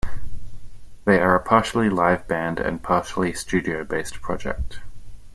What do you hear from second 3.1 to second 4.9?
studio-based project.